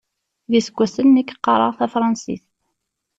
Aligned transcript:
D 0.51 0.53
iseggasen 0.59 1.07
nekk 1.15 1.33
qqareɣ 1.35 1.71
tafransist. 1.77 2.47